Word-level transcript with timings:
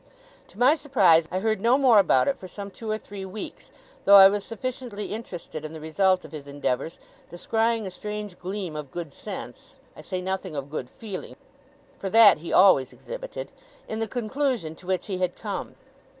To 0.47 0.57
my 0.57 0.75
surprise, 0.75 1.27
I 1.29 1.41
heard 1.41 1.61
no 1.61 1.77
more 1.77 1.99
about 1.99 2.27
it 2.27 2.39
for 2.39 2.47
some 2.47 2.71
two 2.71 2.89
or 2.89 2.97
three 2.97 3.23
weeks, 3.23 3.69
though 4.05 4.15
I 4.15 4.29
was 4.29 4.43
sufficiently 4.43 5.13
interested 5.13 5.63
in 5.63 5.73
the 5.73 5.79
result 5.79 6.25
of 6.25 6.31
his 6.31 6.47
endeavours; 6.47 6.97
descrying 7.29 7.85
a 7.85 7.91
strange 7.91 8.39
gleam 8.39 8.75
of 8.75 8.89
good 8.89 9.13
sense 9.13 9.75
I 9.95 10.01
say 10.01 10.19
nothing 10.19 10.55
of 10.55 10.71
good 10.71 10.89
feeling, 10.89 11.35
for 11.99 12.09
that 12.09 12.39
he 12.39 12.51
always 12.51 12.91
exhibited 12.91 13.51
in 13.87 13.99
the 13.99 14.07
conclusion 14.07 14.73
to 14.77 14.87
which 14.87 15.05
he 15.05 15.19
had 15.19 15.35
come. 15.35 15.75